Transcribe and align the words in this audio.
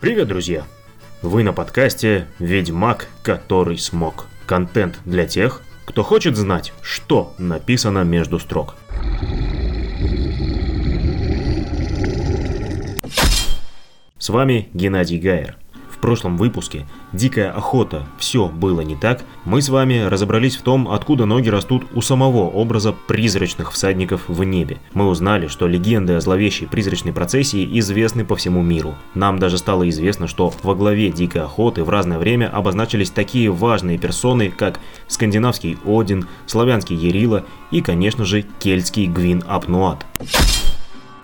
Привет, 0.00 0.28
друзья! 0.28 0.64
Вы 1.22 1.42
на 1.42 1.52
подкасте 1.52 2.28
«Ведьмак, 2.38 3.08
который 3.24 3.76
смог». 3.78 4.26
Контент 4.46 5.00
для 5.04 5.26
тех, 5.26 5.62
кто 5.86 6.04
хочет 6.04 6.36
знать, 6.36 6.72
что 6.82 7.34
написано 7.36 8.04
между 8.04 8.38
строк. 8.38 8.76
С 14.18 14.28
вами 14.28 14.68
Геннадий 14.72 15.18
Гайер– 15.18 15.56
в 15.98 16.00
прошлом 16.00 16.36
выпуске 16.36 16.86
«Дикая 17.12 17.50
охота. 17.50 18.06
Все 18.18 18.48
было 18.48 18.82
не 18.82 18.94
так» 18.94 19.24
мы 19.44 19.60
с 19.60 19.68
вами 19.68 20.06
разобрались 20.06 20.56
в 20.56 20.62
том, 20.62 20.88
откуда 20.88 21.24
ноги 21.24 21.48
растут 21.48 21.86
у 21.92 22.02
самого 22.02 22.48
образа 22.48 22.92
призрачных 22.92 23.72
всадников 23.72 24.28
в 24.28 24.44
небе. 24.44 24.78
Мы 24.94 25.08
узнали, 25.08 25.48
что 25.48 25.66
легенды 25.66 26.12
о 26.12 26.20
зловещей 26.20 26.68
призрачной 26.68 27.12
процессии 27.12 27.78
известны 27.80 28.24
по 28.24 28.36
всему 28.36 28.62
миру. 28.62 28.94
Нам 29.14 29.40
даже 29.40 29.58
стало 29.58 29.88
известно, 29.88 30.28
что 30.28 30.52
во 30.62 30.74
главе 30.76 31.10
«Дикой 31.10 31.42
охоты» 31.42 31.82
в 31.82 31.90
разное 31.90 32.18
время 32.18 32.48
обозначились 32.48 33.10
такие 33.10 33.50
важные 33.50 33.98
персоны, 33.98 34.50
как 34.50 34.78
скандинавский 35.08 35.78
Один, 35.84 36.28
славянский 36.46 36.94
Ерила 36.94 37.44
и, 37.72 37.80
конечно 37.80 38.24
же, 38.24 38.42
кельтский 38.60 39.06
Гвин 39.06 39.42
Апнуат. 39.48 40.06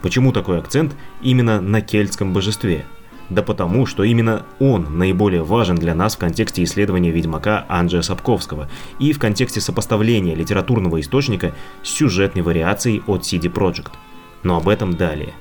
Почему 0.02 0.32
такой 0.32 0.58
акцент 0.58 0.94
именно 1.22 1.60
на 1.60 1.80
кельтском 1.80 2.32
божестве? 2.32 2.84
Да 3.30 3.42
потому, 3.42 3.86
что 3.86 4.04
именно 4.04 4.44
он 4.58 4.98
наиболее 4.98 5.42
важен 5.42 5.76
для 5.76 5.94
нас 5.94 6.14
в 6.14 6.18
контексте 6.18 6.62
исследования 6.62 7.10
Ведьмака 7.10 7.64
Анджея 7.68 8.02
Сапковского 8.02 8.68
и 8.98 9.12
в 9.12 9.18
контексте 9.18 9.60
сопоставления 9.60 10.34
литературного 10.34 11.00
источника 11.00 11.54
с 11.82 11.88
сюжетной 11.88 12.42
вариацией 12.42 13.02
от 13.06 13.22
CD 13.22 13.52
Projekt. 13.52 13.92
Но 14.42 14.56
об 14.56 14.68
этом 14.68 14.94
далее. 14.96 15.32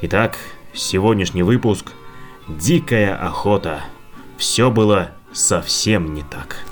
Итак, 0.00 0.38
сегодняшний 0.72 1.42
выпуск 1.42 1.92
«Дикая 2.48 3.14
охота». 3.14 3.80
Все 4.38 4.70
было 4.70 5.10
совсем 5.32 6.14
не 6.14 6.22
так. 6.22 6.64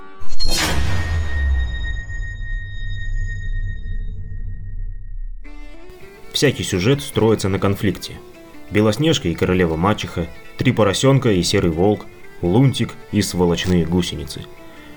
Всякий 6.33 6.63
сюжет 6.63 7.01
строится 7.01 7.49
на 7.49 7.59
конфликте– 7.59 8.13
Белоснежка 8.71 9.29
и 9.29 9.35
королева-мачеха, 9.35 10.27
три 10.57 10.71
поросенка 10.71 11.31
и 11.31 11.43
серый 11.43 11.71
волк, 11.71 12.05
лунтик 12.41 12.95
и 13.11 13.21
сволочные 13.21 13.85
гусеницы. 13.85 14.45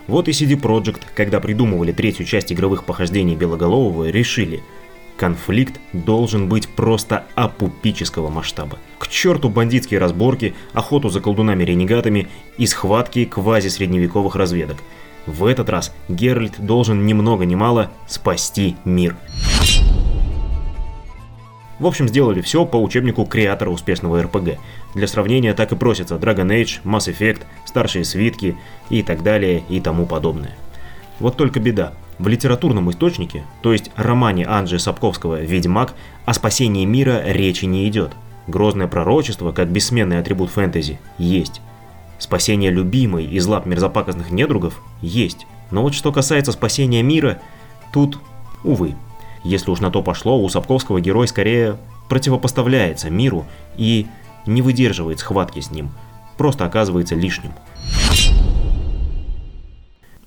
Вот 0.06 0.28
и 0.28 0.32
CD 0.32 0.60
Projekt, 0.60 1.02
когда 1.14 1.40
придумывали 1.40 1.92
третью 1.92 2.26
часть 2.26 2.52
игровых 2.52 2.84
похождений 2.84 3.36
Белоголового, 3.36 4.08
решили– 4.08 4.62
конфликт 5.20 5.78
должен 5.92 6.48
быть 6.48 6.66
просто 6.66 7.26
апупического 7.34 8.30
масштаба. 8.30 8.78
К 8.98 9.06
черту 9.06 9.50
бандитские 9.50 10.00
разборки, 10.00 10.54
охоту 10.72 11.10
за 11.10 11.20
колдунами-ренегатами 11.20 12.28
и 12.56 12.66
схватки 12.66 13.26
квази-средневековых 13.26 14.34
разведок. 14.34 14.78
В 15.26 15.44
этот 15.44 15.68
раз 15.68 15.94
Геральт 16.08 16.58
должен 16.58 17.04
ни 17.04 17.12
много 17.12 17.44
ни 17.44 17.54
мало 17.54 17.90
спасти 18.08 18.76
мир. 18.86 19.14
В 21.80 21.86
общем, 21.86 22.08
сделали 22.08 22.42
все 22.42 22.66
по 22.66 22.76
учебнику 22.76 23.24
креатора 23.24 23.70
успешного 23.70 24.22
РПГ. 24.22 24.58
Для 24.94 25.06
сравнения 25.08 25.54
так 25.54 25.72
и 25.72 25.76
просятся 25.76 26.16
Dragon 26.16 26.46
Age, 26.48 26.80
Mass 26.84 27.10
Effect, 27.10 27.40
старшие 27.64 28.04
свитки 28.04 28.56
и 28.90 29.02
так 29.02 29.22
далее 29.22 29.64
и 29.70 29.80
тому 29.80 30.04
подобное. 30.04 30.56
Вот 31.18 31.38
только 31.38 31.58
беда. 31.58 31.94
В 32.18 32.28
литературном 32.28 32.90
источнике, 32.90 33.44
то 33.62 33.72
есть 33.72 33.90
романе 33.96 34.46
Анджи 34.46 34.78
Сапковского 34.78 35.40
«Ведьмак», 35.40 35.94
о 36.26 36.34
спасении 36.34 36.84
мира 36.84 37.22
речи 37.24 37.64
не 37.64 37.88
идет. 37.88 38.12
Грозное 38.46 38.86
пророчество, 38.86 39.52
как 39.52 39.70
бессменный 39.70 40.18
атрибут 40.18 40.50
фэнтези, 40.50 41.00
есть. 41.16 41.62
Спасение 42.18 42.70
любимой 42.70 43.24
из 43.24 43.46
лап 43.46 43.64
мерзопакостных 43.64 44.30
недругов 44.30 44.82
есть. 45.00 45.46
Но 45.70 45.82
вот 45.82 45.94
что 45.94 46.12
касается 46.12 46.52
спасения 46.52 47.02
мира, 47.02 47.40
тут, 47.90 48.18
увы, 48.64 48.96
если 49.44 49.70
уж 49.70 49.80
на 49.80 49.90
то 49.90 50.02
пошло, 50.02 50.40
у 50.40 50.48
Сапковского 50.48 51.00
герой 51.00 51.28
скорее 51.28 51.76
противопоставляется 52.08 53.10
миру 53.10 53.46
и 53.76 54.06
не 54.46 54.62
выдерживает 54.62 55.20
схватки 55.20 55.60
с 55.60 55.70
ним, 55.70 55.90
просто 56.36 56.64
оказывается 56.64 57.14
лишним. 57.14 57.52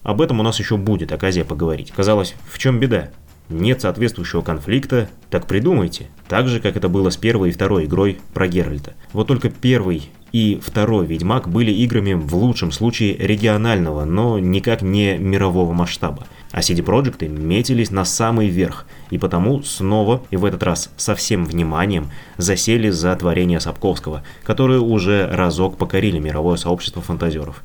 Об 0.03 0.21
этом 0.21 0.39
у 0.39 0.43
нас 0.43 0.59
еще 0.59 0.77
будет 0.77 1.11
оказия 1.11 1.45
поговорить. 1.45 1.91
Казалось, 1.91 2.35
в 2.51 2.57
чем 2.57 2.79
беда? 2.79 3.09
Нет 3.49 3.81
соответствующего 3.81 4.41
конфликта, 4.41 5.09
так 5.29 5.47
придумайте. 5.47 6.07
Так 6.27 6.47
же, 6.47 6.59
как 6.59 6.77
это 6.77 6.89
было 6.89 7.09
с 7.09 7.17
первой 7.17 7.49
и 7.49 7.51
второй 7.51 7.85
игрой 7.85 8.19
про 8.33 8.47
Геральта. 8.47 8.93
Вот 9.11 9.27
только 9.27 9.49
первый 9.49 10.09
и 10.31 10.59
второй 10.61 11.05
Ведьмак 11.05 11.47
были 11.47 11.71
играми 11.71 12.13
в 12.13 12.35
лучшем 12.35 12.71
случае 12.71 13.15
регионального, 13.15 14.03
но 14.03 14.39
никак 14.39 14.81
не 14.81 15.17
мирового 15.17 15.73
масштаба. 15.73 16.25
А 16.51 16.59
CD 16.59 16.83
Projekt 16.83 17.27
метились 17.27 17.91
на 17.91 18.03
самый 18.03 18.47
верх, 18.47 18.85
и 19.11 19.17
потому 19.17 19.61
снова, 19.61 20.23
и 20.31 20.35
в 20.35 20.45
этот 20.45 20.63
раз 20.63 20.89
со 20.97 21.13
всем 21.13 21.45
вниманием, 21.45 22.09
засели 22.37 22.89
за 22.89 23.15
творение 23.15 23.59
Сапковского, 23.59 24.23
которые 24.43 24.79
уже 24.79 25.27
разок 25.31 25.77
покорили 25.77 26.17
мировое 26.17 26.57
сообщество 26.57 27.01
фантазеров. 27.01 27.63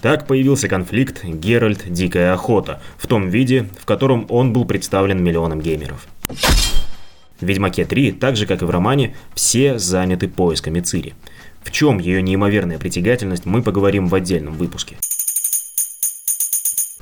Так 0.00 0.28
появился 0.28 0.68
конфликт 0.68 1.24
Геральт 1.24 1.92
Дикая 1.92 2.32
Охота, 2.32 2.80
в 2.98 3.08
том 3.08 3.28
виде, 3.28 3.68
в 3.80 3.84
котором 3.84 4.26
он 4.28 4.52
был 4.52 4.64
представлен 4.64 5.22
миллионам 5.22 5.60
геймеров. 5.60 6.06
В 7.40 7.44
Ведьмаке 7.44 7.84
3, 7.84 8.12
так 8.12 8.36
же 8.36 8.46
как 8.46 8.62
и 8.62 8.64
в 8.64 8.70
романе, 8.70 9.16
все 9.34 9.78
заняты 9.78 10.28
поисками 10.28 10.80
Цири. 10.80 11.14
В 11.62 11.72
чем 11.72 11.98
ее 11.98 12.22
неимоверная 12.22 12.78
притягательность, 12.78 13.44
мы 13.44 13.62
поговорим 13.62 14.06
в 14.06 14.14
отдельном 14.14 14.54
выпуске. 14.54 14.96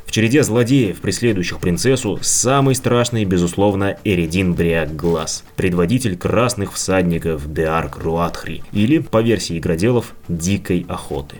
В 0.07 0.11
череде 0.11 0.43
злодеев, 0.43 1.01
преследующих 1.03 1.59
принцессу, 1.59 2.19
самый 2.23 2.75
страшный, 2.75 3.27
безусловно, 3.27 3.99
Эридин 4.05 4.55
Бриак 4.55 4.97
Глаз, 4.97 5.45
предводитель 5.57 6.17
красных 6.17 6.73
всадников 6.73 7.53
Деарк 7.53 7.99
Руатхри, 7.99 8.63
или, 8.73 8.99
по 8.99 9.21
версии 9.21 9.59
игроделов, 9.59 10.15
Дикой 10.29 10.87
Охоты. 10.89 11.37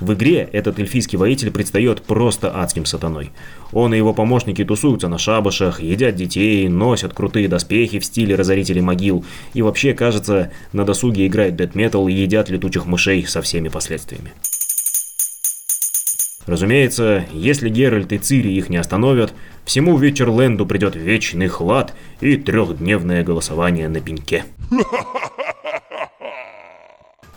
В 0.00 0.12
игре 0.14 0.48
этот 0.52 0.78
эльфийский 0.78 1.16
воитель 1.16 1.50
предстает 1.50 2.02
просто 2.02 2.50
адским 2.54 2.84
сатаной. 2.84 3.30
Он 3.72 3.94
и 3.94 3.96
его 3.96 4.12
помощники 4.12 4.64
тусуются 4.64 5.08
на 5.08 5.18
шабашах, 5.18 5.80
едят 5.80 6.16
детей, 6.16 6.68
носят 6.68 7.14
крутые 7.14 7.48
доспехи 7.48 7.98
в 7.98 8.04
стиле 8.04 8.34
разорителей 8.34 8.80
могил 8.80 9.24
и 9.52 9.62
вообще, 9.62 9.94
кажется, 9.94 10.50
на 10.72 10.84
досуге 10.84 11.26
играют 11.26 11.56
дэт 11.56 11.74
метал 11.74 12.08
и 12.08 12.12
едят 12.12 12.50
летучих 12.50 12.86
мышей 12.86 13.24
со 13.26 13.40
всеми 13.40 13.68
последствиями. 13.68 14.32
Разумеется, 16.46 17.24
если 17.32 17.70
Геральт 17.70 18.12
и 18.12 18.18
Цири 18.18 18.52
их 18.52 18.68
не 18.68 18.76
остановят, 18.76 19.32
всему 19.64 19.96
Вечерленду 19.96 20.66
придет 20.66 20.94
вечный 20.94 21.48
хлад 21.48 21.94
и 22.20 22.36
трехдневное 22.36 23.24
голосование 23.24 23.88
на 23.88 24.00
пеньке. 24.00 24.44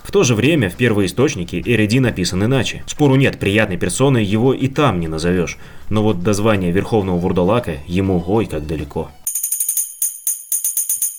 В 0.08 0.12
то 0.14 0.24
же 0.24 0.36
время 0.36 0.70
в 0.70 0.78
первоисточнике 0.78 1.60
Эриди 1.60 2.00
написан 2.00 2.42
иначе. 2.42 2.82
Спору 2.88 3.16
нет, 3.16 3.38
приятной 3.40 3.76
персоной 3.76 4.24
его 4.24 4.54
и 4.54 4.70
там 4.70 5.02
не 5.02 5.10
назовешь, 5.10 5.58
но 5.90 6.02
вот 6.02 6.24
до 6.24 6.32
звания 6.32 6.72
Верховного 6.72 7.18
Вурдалака 7.18 7.80
ему 7.88 8.24
ой 8.26 8.46
как 8.46 8.66
далеко. 8.66 9.12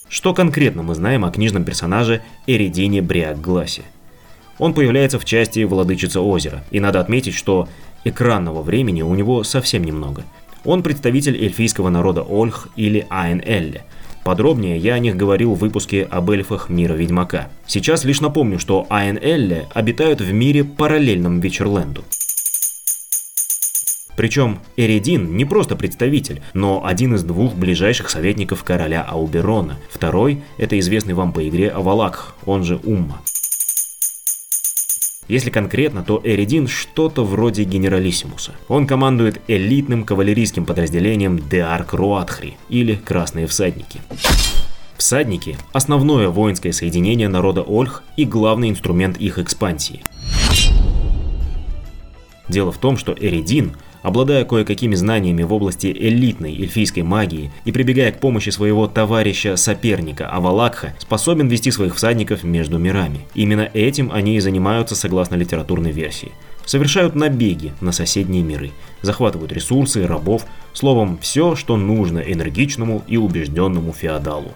Что 0.09 0.33
конкретно 0.33 0.83
мы 0.83 0.95
знаем 0.95 1.27
о 1.27 1.31
книжном 1.31 1.65
персонаже 1.65 2.23
Эридине 2.47 3.03
Бриак-Гласе? 3.03 3.83
Он 4.57 4.73
появляется 4.73 5.19
в 5.19 5.27
части 5.27 5.65
«Владычица 5.65 6.23
озера», 6.23 6.65
и 6.71 6.81
надо 6.81 6.99
отметить, 6.99 7.35
что 7.35 7.69
экранного 8.05 8.63
времени 8.63 9.03
у 9.03 9.15
него 9.15 9.45
совсем 9.45 9.85
немного. 9.85 10.25
Он 10.65 10.83
представитель 10.83 11.37
эльфийского 11.37 11.91
народа 11.91 12.23
Ольх 12.23 12.69
или 12.75 13.07
Айн-Элле– 13.11 13.83
Подробнее 14.25 14.79
я 14.79 14.95
о 14.95 14.99
них 14.99 15.17
говорил 15.17 15.55
в 15.55 15.59
выпуске 15.59 16.03
об 16.05 16.31
эльфах 16.31 16.69
мира 16.69 16.95
Ведьмака. 16.95 17.49
Сейчас 17.67 18.05
лишь 18.05 18.21
напомню, 18.21 18.59
что 18.59 18.87
Айн 18.91 19.19
Элле 19.21 19.69
обитают 19.73 20.21
в 20.21 20.33
мире 20.33 20.65
параллельном 20.65 21.41
Вечерленду. 21.41 22.05
Причем 24.19 24.59
Эридин 24.77 25.37
не 25.37 25.45
просто 25.45 25.77
представитель, 25.77 26.43
но 26.53 26.85
один 26.85 27.15
из 27.15 27.23
двух 27.23 27.55
ближайших 27.55 28.11
советников 28.11 28.65
короля 28.65 29.03
Ауберона. 29.03 29.79
Второй– 29.93 30.43
это 30.59 30.77
известный 30.81 31.15
вам 31.15 31.33
по 31.33 31.49
игре 31.49 31.69
Авалак, 31.69 32.35
он 32.45 32.65
же 32.65 32.81
Умма. 32.83 33.23
Если 35.29 35.51
конкретно, 35.51 36.03
то 36.03 36.21
Эридин 36.25 36.67
что-то 36.67 37.23
вроде 37.23 37.65
генералиссимуса. 37.65 38.53
Он 38.67 38.87
командует 38.87 39.43
элитным 39.47 40.05
кавалерийским 40.05 40.65
подразделением 40.65 41.39
Деарк 41.39 41.93
Руатхри, 41.93 42.57
или 42.71 42.95
Красные 42.95 43.47
Всадники. 43.47 44.01
Всадники– 44.97 45.57
основное 45.73 46.29
воинское 46.29 46.73
соединение 46.73 47.29
народа 47.29 47.63
Ольх 47.63 48.03
и 48.17 48.25
главный 48.25 48.71
инструмент 48.71 49.19
их 49.19 49.39
экспансии. 49.39 50.03
Дело 52.49 52.73
в 52.73 52.79
том, 52.79 52.97
что 52.97 53.15
Эридин 53.19 53.77
Обладая 54.03 54.45
кое-какими 54.45 54.95
знаниями 54.95 55.43
в 55.43 55.53
области 55.53 55.89
элитной 55.89 56.55
эльфийской 56.55 57.03
магии 57.03 57.51
и 57.65 57.73
прибегая 57.73 58.13
к 58.13 58.21
помощи 58.21 58.51
своего 58.51 58.87
товарища-соперника 58.87 60.29
Авалакха, 60.29 60.95
способен 60.99 61.49
вести 61.49 61.71
своих 61.71 61.97
всадников 61.97 62.45
между 62.45 62.79
мирами. 62.79 63.27
Именно 63.35 63.69
этим 63.75 64.13
они 64.13 64.37
и 64.37 64.41
занимаются 64.41 64.95
согласно 64.95 65.35
литературной 65.35 65.91
версии. 65.91 66.33
Совершают 66.65 67.15
набеги 67.15 67.73
на 67.81 67.93
соседние 67.93 68.43
миры, 68.43 68.71
захватывают 69.03 69.53
ресурсы, 69.53 70.07
рабов, 70.07 70.47
словом, 70.75 71.19
все, 71.21 71.57
что 71.57 71.77
нужно 71.77 72.19
энергичному 72.19 73.03
и 73.09 73.17
убежденному 73.17 73.93
феодалу. 73.93 74.53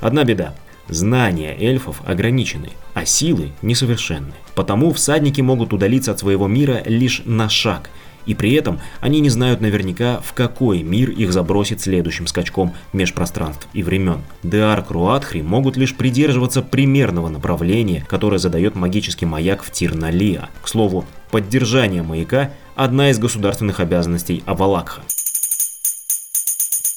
Одна 0.00 0.24
беда. 0.24 0.54
Знания 0.90 1.56
эльфов 1.58 2.02
ограничены, 2.04 2.70
а 2.94 3.04
силы 3.04 3.52
несовершенны. 3.62 4.34
Потому 4.54 4.92
всадники 4.92 5.40
могут 5.40 5.72
удалиться 5.72 6.12
от 6.12 6.18
своего 6.18 6.46
мира 6.46 6.82
лишь 6.84 7.22
на 7.24 7.48
шаг, 7.48 7.90
и 8.26 8.34
при 8.34 8.52
этом 8.52 8.80
они 9.00 9.20
не 9.20 9.30
знают 9.30 9.60
наверняка, 9.60 10.20
в 10.20 10.34
какой 10.34 10.82
мир 10.82 11.10
их 11.10 11.32
забросит 11.32 11.80
следующим 11.80 12.26
скачком 12.26 12.74
межпространств 12.92 13.66
и 13.72 13.82
времен. 13.82 14.20
Деарк 14.42 14.90
Руатхри 14.90 15.42
могут 15.42 15.76
лишь 15.76 15.96
придерживаться 15.96 16.62
примерного 16.62 17.28
направления, 17.28 18.04
которое 18.08 18.38
задает 18.38 18.74
магический 18.74 19.26
маяк 19.26 19.62
в 19.62 19.70
Тирналиа. 19.70 20.48
К 20.62 20.68
слову, 20.68 21.04
поддержание 21.30 22.02
маяка– 22.02 22.50
одна 22.76 23.10
из 23.10 23.18
государственных 23.18 23.80
обязанностей 23.80 24.42
Авалакха. 24.46 25.02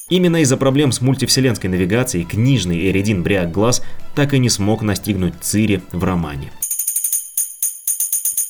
Именно 0.10 0.42
из-за 0.42 0.58
проблем 0.58 0.92
с 0.92 1.02
мультивселенской 1.02 1.70
навигацией 1.70 2.26
книжный 2.26 2.90
Эридин 2.90 3.24
Бриак 3.24 3.52
Глаз 3.52 3.82
так 4.16 4.34
и 4.34 4.40
не 4.40 4.50
смог 4.50 4.82
настигнуть 4.82 5.36
Цири 5.40 5.82
в 5.92 6.04
романе. 6.04 6.52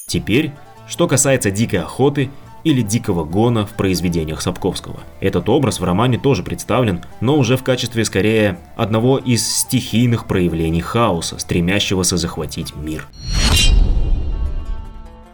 Теперь, 0.07 0.51
что 0.87 1.07
касается 1.07 1.51
дикой 1.51 1.81
охоты 1.81 2.31
или 2.63 2.81
дикого 2.81 3.23
гона 3.23 3.65
в 3.65 3.71
произведениях 3.73 4.41
Сапковского. 4.41 5.01
Этот 5.19 5.47
образ 5.49 5.79
в 5.79 5.83
романе 5.83 6.17
тоже 6.17 6.43
представлен, 6.43 7.03
но 7.21 7.37
уже 7.37 7.57
в 7.57 7.63
качестве 7.63 8.05
скорее 8.05 8.59
одного 8.75 9.17
из 9.17 9.45
стихийных 9.45 10.27
проявлений 10.27 10.81
хаоса, 10.81 11.37
стремящегося 11.39 12.17
захватить 12.17 12.75
мир. 12.75 13.07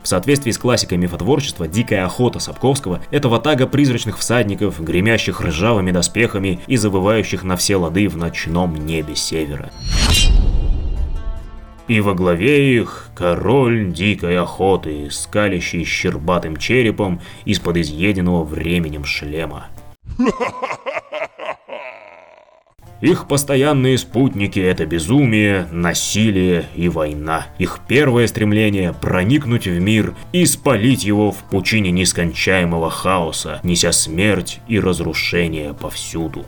В 0.01 0.07
соответствии 0.07 0.51
с 0.51 0.57
классикой 0.57 0.97
мифотворчества, 0.97 1.67
дикая 1.67 2.05
охота 2.05 2.39
Сапковского– 2.39 3.01
это 3.11 3.27
ватага 3.27 3.67
призрачных 3.67 4.17
всадников, 4.17 4.81
гремящих 4.81 5.41
ржавыми 5.41 5.91
доспехами 5.91 6.59
и 6.67 6.77
забывающих 6.77 7.43
на 7.43 7.57
все 7.57 7.75
лады 7.75 8.07
в 8.07 8.15
ночном 8.15 8.75
небе 8.75 9.15
севера. 9.15 9.71
И 11.87 12.01
во 12.01 12.13
главе 12.13 12.75
их 12.77 13.09
король 13.15 13.91
дикой 13.91 14.37
охоты, 14.37 15.09
скалящий 15.09 15.83
щербатым 15.83 16.55
черепом 16.55 17.19
из-под 17.45 17.77
изъеденного 17.77 18.43
временем 18.43 19.05
шлема. 19.05 19.67
Их 23.01 23.27
постоянные 23.27 23.97
спутники– 23.97 24.59
это 24.59 24.85
безумие, 24.85 25.67
насилие 25.71 26.65
и 26.75 26.89
война. 26.89 27.47
Их 27.57 27.79
первое 27.87 28.27
стремление– 28.27 28.93
проникнуть 29.01 29.67
в 29.67 29.79
мир 29.79 30.15
и 30.33 30.45
спалить 30.45 31.05
его 31.05 31.31
в 31.31 31.37
пучине 31.37 31.91
нескончаемого 31.91 32.89
хаоса, 32.89 33.61
неся 33.63 33.93
смерть 33.93 34.59
и 34.67 34.81
разрушение 34.81 35.73
повсюду. 35.73 36.43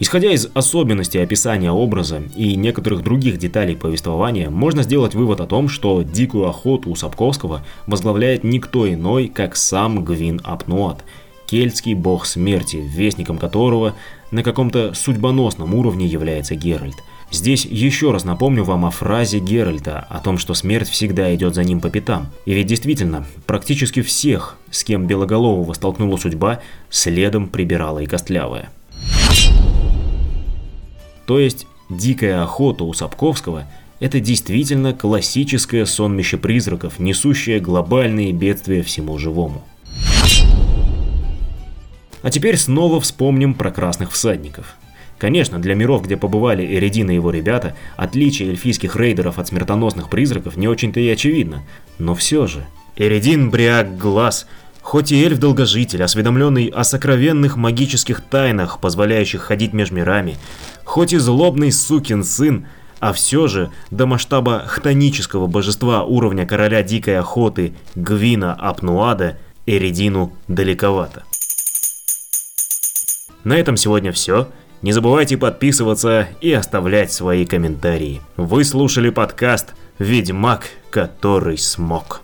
Исходя 0.00 0.32
из 0.32 0.48
особенностей 0.54 1.20
описания 1.20 1.70
образа 1.70 2.20
и 2.34 2.56
некоторых 2.56 3.04
других 3.04 3.38
деталей 3.38 3.76
повествования, 3.76 4.50
можно 4.50 4.82
сделать 4.82 5.14
вывод 5.14 5.40
о 5.40 5.46
том, 5.46 5.68
что 5.68 6.02
дикую 6.02 6.48
охоту 6.48 6.90
у 6.90 6.96
Сапковского 6.96 7.64
возглавляет 7.86 8.42
никто 8.42 8.92
иной, 8.92 9.28
как 9.28 9.54
сам 9.54 10.04
Гвин 10.04 10.40
Апнуат– 10.42 11.04
кельтский 11.46 11.94
бог 11.94 12.26
смерти, 12.26 12.76
вестником 12.76 13.38
которого 13.38 13.94
на 14.30 14.42
каком-то 14.42 14.94
судьбоносном 14.94 15.74
уровне 15.74 16.06
является 16.06 16.54
Геральт. 16.54 16.96
Здесь 17.30 17.64
еще 17.64 18.12
раз 18.12 18.24
напомню 18.24 18.64
вам 18.64 18.84
о 18.84 18.90
фразе 18.90 19.40
Геральта, 19.40 20.06
о 20.08 20.20
том, 20.20 20.38
что 20.38 20.54
смерть 20.54 20.88
всегда 20.88 21.34
идет 21.34 21.54
за 21.54 21.64
ним 21.64 21.80
по 21.80 21.90
пятам. 21.90 22.28
И 22.44 22.54
ведь 22.54 22.66
действительно, 22.66 23.26
практически 23.46 24.02
всех, 24.02 24.56
с 24.70 24.84
кем 24.84 25.06
Белоголового 25.06 25.72
столкнула 25.72 26.16
судьба, 26.16 26.60
следом 26.90 27.48
прибирала 27.48 28.00
и 28.00 28.06
Костлявая. 28.06 28.70
То 31.26 31.38
есть, 31.40 31.66
дикая 31.90 32.42
охота 32.42 32.84
у 32.84 32.92
Сапковского– 32.92 33.64
это 34.00 34.20
действительно 34.20 34.92
классическое 34.92 35.86
сонмище 35.86 36.36
призраков, 36.36 36.98
несущее 36.98 37.60
глобальные 37.60 38.32
бедствия 38.32 38.82
всему 38.82 39.18
живому. 39.18 39.62
А 42.24 42.30
теперь 42.30 42.56
снова 42.56 43.02
вспомним 43.02 43.52
про 43.52 43.70
красных 43.70 44.10
всадников. 44.10 44.76
Конечно, 45.18 45.58
для 45.58 45.74
миров, 45.74 46.04
где 46.04 46.16
побывали 46.16 46.64
Эридин 46.64 47.10
и 47.10 47.14
его 47.14 47.30
ребята, 47.30 47.76
отличие 47.96 48.48
эльфийских 48.48 48.96
рейдеров 48.96 49.38
от 49.38 49.48
смертоносных 49.48 50.08
призраков 50.08 50.56
не 50.56 50.66
очень-то 50.66 51.00
и 51.00 51.08
очевидно. 51.10 51.64
Но 51.98 52.14
все 52.14 52.46
же. 52.46 52.64
Эридин 52.96 53.50
Бриак 53.50 53.98
Глаз, 53.98 54.46
хоть 54.80 55.12
и 55.12 55.22
эльф-долгожитель, 55.22 56.02
осведомленный 56.02 56.68
о 56.68 56.82
сокровенных 56.82 57.58
магических 57.58 58.22
тайнах, 58.22 58.80
позволяющих 58.80 59.42
ходить 59.42 59.74
между 59.74 59.96
мирами, 59.96 60.38
хоть 60.82 61.12
и 61.12 61.18
злобный 61.18 61.70
сукин 61.72 62.24
сын, 62.24 62.66
а 63.00 63.12
все 63.12 63.48
же 63.48 63.70
до 63.90 64.06
масштаба 64.06 64.64
хтонического 64.66 65.46
божества 65.46 66.04
уровня 66.04 66.46
короля 66.46 66.82
дикой 66.82 67.18
охоты 67.18 67.74
Гвина 67.94 68.54
Апнуада 68.54 69.36
Эридину 69.66 70.32
далековато. 70.48 71.24
На 73.44 73.56
этом 73.56 73.76
сегодня 73.76 74.10
все. 74.10 74.48
Не 74.82 74.92
забывайте 74.92 75.36
подписываться 75.36 76.28
и 76.40 76.52
оставлять 76.52 77.12
свои 77.12 77.46
комментарии. 77.46 78.20
Вы 78.36 78.64
слушали 78.64 79.10
подкаст 79.10 79.74
«Ведьмак, 79.98 80.64
который 80.90 81.58
смог». 81.58 82.23